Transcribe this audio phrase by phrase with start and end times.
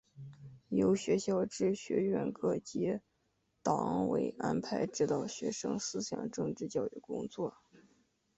[0.69, 2.99] 由学校至学院各级
[3.61, 7.55] 党委安排指导学生思想政治教育工作。